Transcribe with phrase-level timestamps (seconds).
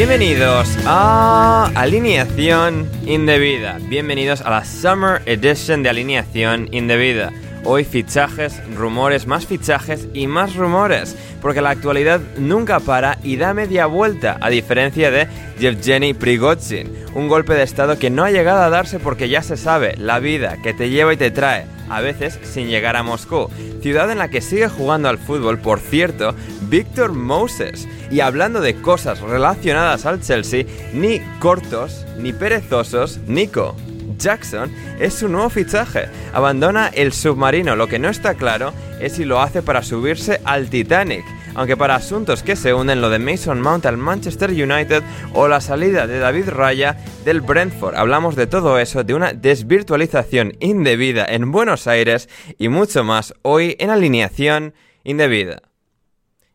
[0.00, 3.76] Bienvenidos a Alineación Indebida.
[3.82, 7.30] Bienvenidos a la Summer Edition de Alineación Indebida.
[7.64, 13.52] Hoy fichajes, rumores, más fichajes y más rumores, porque la actualidad nunca para y da
[13.52, 15.28] media vuelta, a diferencia de
[15.58, 19.58] Yevgeny Prigozhin, un golpe de estado que no ha llegado a darse porque ya se
[19.58, 23.50] sabe, la vida que te lleva y te trae, a veces sin llegar a Moscú,
[23.82, 27.88] ciudad en la que sigue jugando al fútbol, por cierto, Víctor Moses.
[28.10, 33.76] Y hablando de cosas relacionadas al Chelsea, ni cortos, ni perezosos, Nico.
[34.18, 34.70] Jackson
[35.00, 36.08] es su nuevo fichaje.
[36.32, 37.74] Abandona el submarino.
[37.74, 41.24] Lo que no está claro es si lo hace para subirse al Titanic.
[41.54, 45.02] Aunque para asuntos que se unen lo de Mason Mount al Manchester United
[45.34, 47.96] o la salida de David Raya del Brentford.
[47.96, 52.28] Hablamos de todo eso, de una desvirtualización indebida en Buenos Aires
[52.58, 54.74] y mucho más hoy en alineación
[55.04, 55.69] indebida.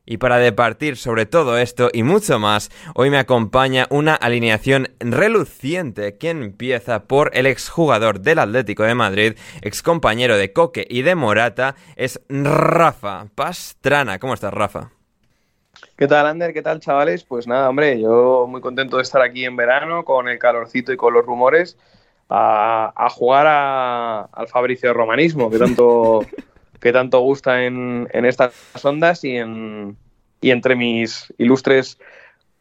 [0.06, 6.18] Y para departir sobre todo esto y mucho más, hoy me acompaña una alineación reluciente
[6.18, 11.76] que empieza por el exjugador del Atlético de Madrid, excompañero de Coque y de Morata,
[11.96, 14.20] es Rafa Pastrana.
[14.20, 14.92] ¿Cómo estás, Rafa?
[15.98, 16.54] ¿Qué tal, Ander?
[16.54, 17.24] ¿Qué tal, chavales?
[17.24, 20.98] Pues nada, hombre, yo muy contento de estar aquí en verano con el calorcito y
[20.98, 21.78] con los rumores
[22.30, 23.48] a, jugar
[24.32, 26.22] al Fabricio Romanismo, que tanto...
[26.80, 28.54] que tanto gusta en, estas
[28.84, 29.98] ondas y, en,
[30.42, 32.00] entre mis ilustres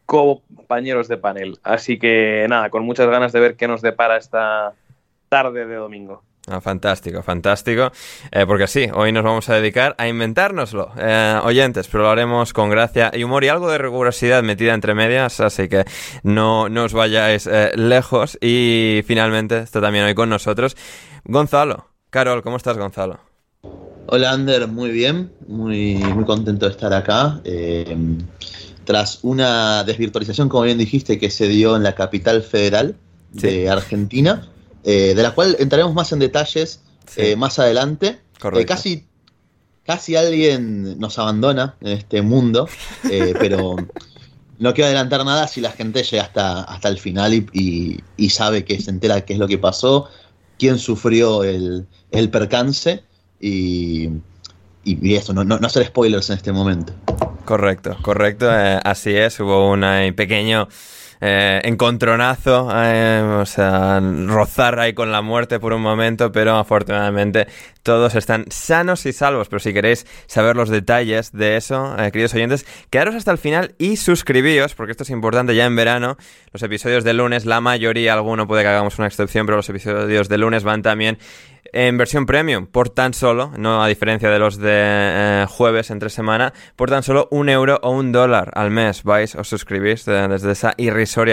[0.05, 1.59] compañeros de panel.
[1.63, 4.73] Así que nada, con muchas ganas de ver qué nos depara esta
[5.29, 6.23] tarde de domingo.
[6.47, 7.91] Ah, fantástico, fantástico.
[8.31, 12.53] Eh, porque sí, hoy nos vamos a dedicar a inventárnoslo, eh, oyentes, pero lo haremos
[12.53, 15.85] con gracia y humor y algo de rigurosidad metida entre medias, así que
[16.21, 18.37] no, no os vayáis eh, lejos.
[18.41, 20.77] Y finalmente está también hoy con nosotros
[21.23, 21.87] Gonzalo.
[22.11, 23.19] Carol, ¿cómo estás, Gonzalo?
[24.07, 27.41] Hola Ander, muy bien, muy, muy contento de estar acá.
[27.43, 27.97] Eh,
[28.83, 32.95] tras una desvirtualización, como bien dijiste, que se dio en la capital federal
[33.31, 34.47] de Argentina,
[34.83, 36.81] eh, de la cual entraremos más en detalles
[37.15, 38.19] eh, más adelante.
[38.67, 39.07] casi,
[39.83, 42.69] casi alguien nos abandona en este mundo,
[43.39, 43.75] pero
[44.59, 48.65] no quiero adelantar nada si la gente llega hasta, hasta el final y, y, sabe
[48.65, 50.09] que se entera qué es lo que pasó,
[50.59, 53.03] quién sufrió el, el percance
[53.39, 54.09] y,
[54.83, 56.93] y, eso, no, no, no, hacer spoilers en este momento.
[57.45, 59.81] Correcto, correcto, eh, así es, hubo un
[60.15, 60.67] pequeño
[61.21, 67.47] eh, encontronazo, eh, o sea, rozar ahí con la muerte por un momento, pero afortunadamente
[67.83, 69.47] todos están sanos y salvos.
[69.47, 73.75] Pero si queréis saber los detalles de eso, eh, queridos oyentes, quedaros hasta el final
[73.77, 76.17] y suscribíos, porque esto es importante ya en verano.
[76.51, 80.29] Los episodios de lunes, la mayoría, alguno puede que hagamos una excepción, pero los episodios
[80.29, 81.17] de lunes van también
[81.75, 86.09] en versión premium por tan solo, no a diferencia de los de eh, jueves entre
[86.09, 89.03] semana, por tan solo un euro o un dólar al mes.
[89.03, 90.73] Vais, os suscribís desde esa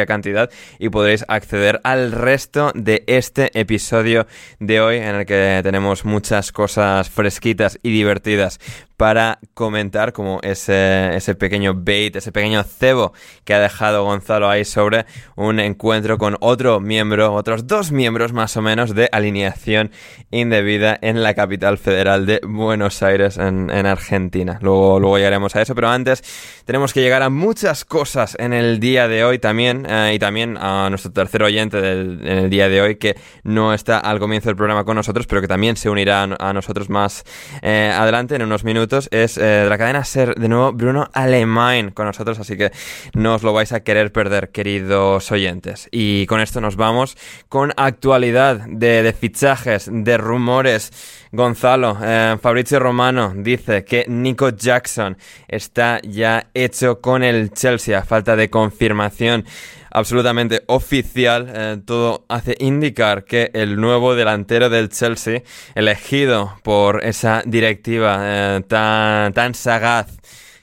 [0.07, 4.27] cantidad y podréis acceder al resto de este episodio
[4.59, 8.59] de hoy en el que tenemos muchas cosas fresquitas y divertidas
[9.03, 13.13] para comentar como ese, ese pequeño bait, ese pequeño cebo
[13.45, 18.57] que ha dejado Gonzalo ahí sobre un encuentro con otro miembro, otros dos miembros más
[18.57, 19.91] o menos de alineación
[20.31, 24.61] indebida en la capital federal de Buenos Aires, en, Argentina.
[24.63, 26.23] Luego, luego llegaremos a eso, pero antes
[26.65, 30.57] tenemos que llegar a muchas cosas en el día de hoy también, eh, y también
[30.57, 34.49] a nuestro tercer oyente del, en el día de hoy, que no está al comienzo
[34.49, 37.25] del programa con nosotros, pero que también se unirá a, nosotros más
[37.63, 41.91] eh, adelante en unos minutos es eh, de la cadena Ser, de nuevo Bruno Alemán
[41.91, 42.71] con nosotros, así que
[43.15, 45.89] no os lo vais a querer perder, queridos oyentes.
[45.91, 47.17] Y con esto nos vamos
[47.49, 50.93] con actualidad de, fichajes, de rumores.
[51.33, 55.17] Gonzalo, eh, Fabrizio Romano dice que Nico Jackson
[55.49, 59.47] está ya hecho con el Chelsea falta de confirmación
[59.93, 65.43] absolutamente oficial, eh, todo hace indicar que el nuevo delantero del Chelsea,
[65.75, 70.09] elegido por esa directiva eh, tan, tan sagaz,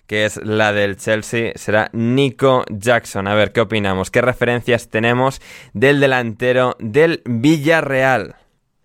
[0.08, 3.28] que es la del Chelsea, será Nico Jackson.
[3.28, 4.10] A ver, ¿qué opinamos?
[4.10, 5.40] ¿Qué referencias tenemos
[5.74, 8.36] del delantero del Villarreal?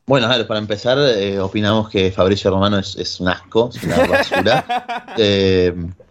[0.07, 4.07] Bueno, a ver, para empezar, eh, opinamos que Fabricio Romano es, un asco, es una
[4.07, 4.65] basura.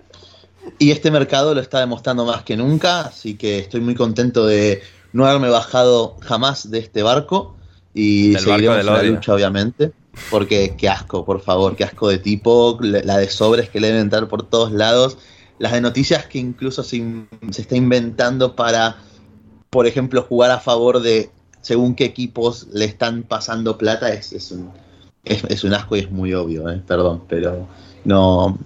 [0.79, 4.81] Y este mercado lo está demostrando más que nunca, así que estoy muy contento de
[5.11, 7.55] no haberme bajado jamás de este barco
[7.93, 9.91] y seguiremos en la lucha, obviamente.
[10.29, 14.03] Porque qué asco, por favor, qué asco de tipo, la de sobres que le deben
[14.03, 15.17] entrar por todos lados,
[15.57, 17.25] las de noticias que incluso se,
[17.57, 18.97] está inventando para,
[19.71, 21.31] por ejemplo, jugar a favor de
[21.61, 24.69] según qué equipos le están pasando plata, es, es, un,
[25.23, 26.81] es, un asco y es muy obvio, ¿eh?
[26.85, 27.67] perdón, pero
[28.03, 28.59] no,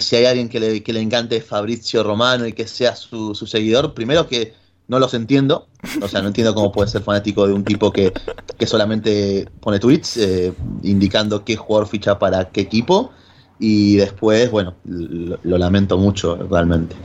[0.00, 3.94] si hay alguien que le, que le, encante Fabrizio Romano y que sea su, seguidor,
[3.94, 4.54] primero que
[4.88, 5.68] no los entiendo,
[6.02, 8.12] o sea, no entiendo cómo puede ser fanático de un tipo que,
[8.66, 10.52] solamente pone tweets eh,
[10.82, 13.12] indicando qué jugador ficha para qué equipo,
[13.58, 16.96] y después, bueno, lo, lamento mucho realmente.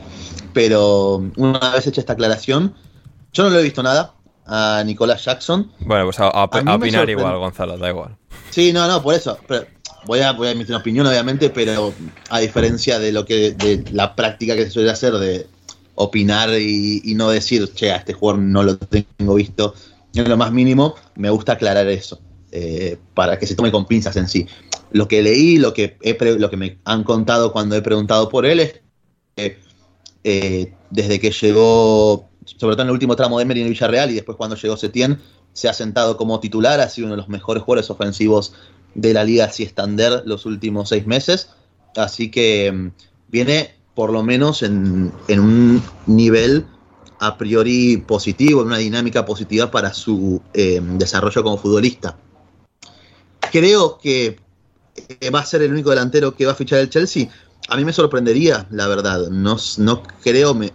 [0.52, 2.74] Pero una vez hecha esta aclaración,
[3.32, 4.14] yo no lo he visto nada
[4.46, 5.70] a Nicolás Jackson.
[5.80, 8.16] Bueno, pues a, opinar igual, Gonzalo, da igual.
[8.50, 9.38] Sí, no, no, por eso.
[9.46, 9.66] Pero
[10.06, 11.92] voy a, voy a una opinión, obviamente, pero
[12.28, 15.46] a diferencia de lo que de la práctica que se suele hacer de
[15.94, 19.74] opinar y, no decir, che, a este jugador no lo tengo visto
[20.14, 22.20] en lo más mínimo, me gusta aclarar eso,
[22.50, 24.46] eh, para que se tome con pinzas en sí.
[24.92, 25.96] Lo que leí, lo que,
[26.38, 28.80] lo que me han contado cuando he preguntado por él es
[29.36, 29.58] que
[30.24, 34.14] eh, desde que llegó, sobre todo en el último tramo de Emery en Villarreal y
[34.14, 35.20] después cuando llegó Setien,
[35.52, 38.54] se ha sentado como titular, ha sido uno de los mejores jugadores ofensivos
[38.94, 41.50] de la Liga Siestander los últimos seis meses.
[41.96, 42.90] Así que mm,
[43.28, 46.66] viene por lo menos en, un nivel
[47.18, 52.16] a priori positivo, en una dinámica positiva para su em, desarrollo como futbolista.
[53.52, 54.38] Creo que
[55.20, 57.28] eh, va a ser el único delantero que va a fichar el Chelsea.
[57.68, 59.28] A mí me sorprendería, la verdad.
[59.28, 60.72] No, no creo, me,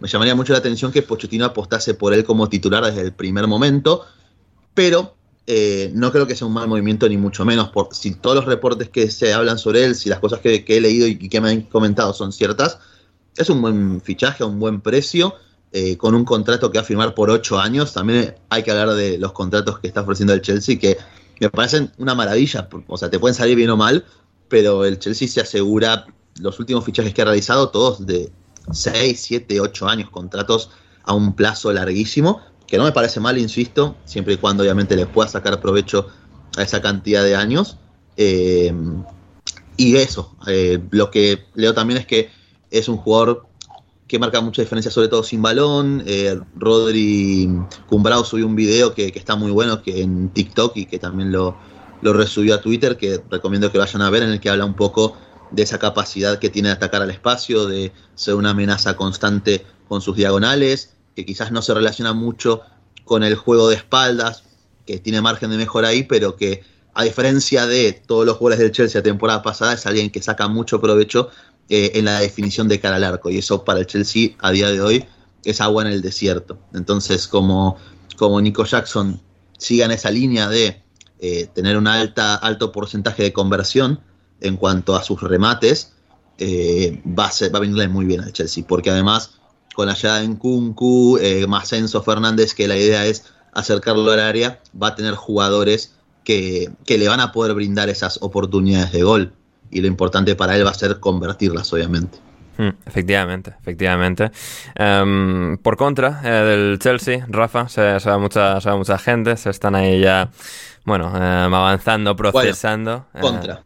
[0.00, 3.46] me llamaría mucho la atención que Pochettino apostase por él como titular desde el primer
[3.46, 4.04] momento,
[4.74, 5.14] pero
[5.46, 7.70] eh, no creo que sea un mal movimiento, ni mucho menos.
[7.70, 10.80] Por, si todos los reportes que se hablan sobre él, si las cosas que, he
[10.80, 12.78] leído y que me han comentado son ciertas,
[13.36, 15.34] es un buen fichaje a un buen precio,
[15.72, 17.92] eh, con un contrato que va a firmar por ocho años.
[17.92, 20.98] También hay que hablar de los contratos que está ofreciendo el Chelsea, que
[21.40, 22.68] me parecen una maravilla.
[22.86, 24.04] O sea, te pueden salir bien o mal,
[24.48, 26.06] pero el Chelsea se asegura
[26.40, 28.30] los últimos fichajes que ha realizado, todos de
[28.70, 30.70] 6, 7, 8 años, contratos
[31.04, 32.40] a un plazo larguísimo
[32.72, 36.06] que no me parece mal, insisto, siempre y cuando obviamente le pueda sacar provecho
[36.56, 37.76] a esa cantidad de años.
[38.16, 38.72] Eh,
[39.76, 42.30] y eso, eh, lo que leo también es que
[42.70, 43.44] es un jugador
[44.08, 46.02] que marca mucha diferencia, sobre todo sin balón.
[46.06, 47.46] Eh, Rodri
[47.90, 51.54] Cumbrao subió un video que, está muy bueno que en TikTok y que también lo,
[52.00, 54.76] lo resubió a Twitter, que recomiendo que vayan a ver, en el que habla un
[54.76, 55.14] poco
[55.50, 60.00] de esa capacidad que tiene de atacar al espacio, de ser una amenaza constante con
[60.00, 62.62] sus diagonales, que quizás no se relaciona mucho
[63.04, 64.44] con el juego de espaldas,
[64.86, 66.62] que tiene margen de mejora ahí, pero que
[66.94, 70.48] a diferencia de todos los jugadores del Chelsea la temporada pasada, es alguien que saca
[70.48, 71.30] mucho provecho
[71.68, 73.30] eh, en la definición de cara al arco.
[73.30, 75.04] Y eso para el Chelsea a día de hoy
[75.44, 76.58] es agua en el desierto.
[76.74, 77.76] Entonces, como,
[78.16, 79.20] como Nico Jackson
[79.58, 80.82] siga en esa línea de
[81.20, 84.00] eh, tener un alta, alto porcentaje de conversión
[84.40, 85.92] en cuanto a sus remates,
[86.38, 89.38] eh, va, a ser, va a venirle muy bien al Chelsea, porque además
[89.74, 94.20] con la llegada en Kunku, eh, más Enzo Fernández, que la idea es acercarlo al
[94.20, 99.02] área, va a tener jugadores que, que le van a poder brindar esas oportunidades de
[99.02, 99.32] gol.
[99.70, 102.18] Y lo importante para él va a ser convertirlas, obviamente.
[102.58, 104.30] Mm, efectivamente, efectivamente.
[104.74, 109.36] Em, por contra eh, del Chelsea, Rafa, se, se, va mucha, se va mucha gente,
[109.36, 110.30] se están ahí ya,
[110.84, 113.06] bueno, em, avanzando, procesando.
[113.12, 113.64] Bueno, contra.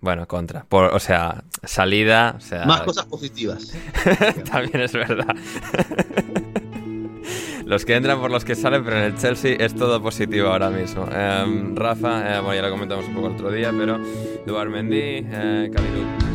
[0.00, 0.64] Bueno, contra.
[0.64, 2.34] Por, o sea, salida.
[2.36, 3.74] O sea, Más cosas positivas.
[4.50, 5.34] También es verdad.
[7.66, 10.70] los que entran por los que salen, pero en el Chelsea es todo positivo ahora
[10.70, 11.06] mismo.
[11.10, 13.98] Eh, Rafa, eh, bueno, ya lo comentamos un poco el otro día, pero
[14.46, 16.28] Duar Mendy, eh, Calilú.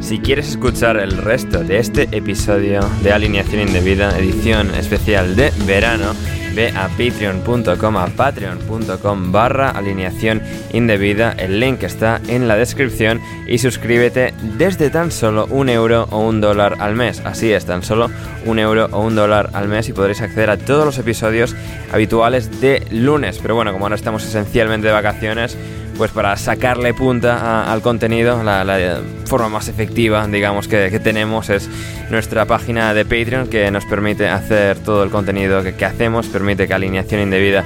[0.00, 6.12] Si quieres escuchar el resto de este episodio de Alineación Indebida, edición especial de verano,
[6.54, 10.42] ve a patreon.com, a patreon.com barra alineación
[10.72, 16.18] indebida, el link está en la descripción y suscríbete desde tan solo un euro o
[16.20, 17.20] un dólar al mes.
[17.24, 18.10] Así es, tan solo
[18.46, 21.54] un euro o un dólar al mes y podréis acceder a todos los episodios
[21.92, 23.38] habituales de lunes.
[23.40, 25.56] Pero bueno, como ahora estamos esencialmente de vacaciones,
[25.96, 31.68] pues para sacarle punta al contenido, la, forma más efectiva, digamos, que, que, tenemos es
[32.10, 36.68] nuestra página de Patreon que nos permite hacer todo el contenido que, que, hacemos, permite
[36.68, 37.64] que alineación indebida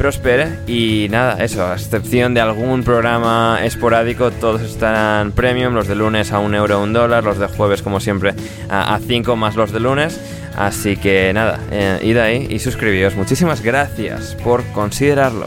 [0.00, 5.94] prospere y nada, eso, a excepción de algún programa esporádico, todos estarán premium, los de
[5.94, 8.32] lunes a un euro, un dólar, los de jueves como siempre
[8.70, 10.18] a 5 más los de lunes.
[10.56, 13.14] Así que nada, eh, id ahí y suscribíos.
[13.14, 15.46] Muchísimas gracias por considerarlo.